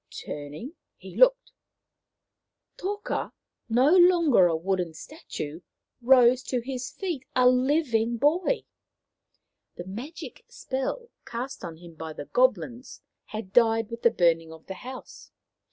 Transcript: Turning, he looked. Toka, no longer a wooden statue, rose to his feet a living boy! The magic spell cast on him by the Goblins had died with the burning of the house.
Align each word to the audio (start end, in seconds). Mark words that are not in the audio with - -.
Turning, 0.09 0.73
he 0.97 1.15
looked. 1.15 1.51
Toka, 2.75 3.33
no 3.69 3.95
longer 3.95 4.47
a 4.47 4.55
wooden 4.55 4.95
statue, 4.95 5.61
rose 6.01 6.41
to 6.41 6.59
his 6.59 6.89
feet 6.89 7.23
a 7.35 7.47
living 7.47 8.17
boy! 8.17 8.63
The 9.75 9.85
magic 9.85 10.43
spell 10.49 11.11
cast 11.23 11.63
on 11.63 11.77
him 11.77 11.93
by 11.93 12.13
the 12.13 12.25
Goblins 12.25 13.03
had 13.25 13.53
died 13.53 13.91
with 13.91 14.01
the 14.01 14.09
burning 14.09 14.51
of 14.51 14.65
the 14.65 14.73
house. 14.81 15.29